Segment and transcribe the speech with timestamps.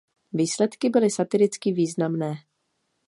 [0.33, 2.33] Výsledky byly statisticky významné.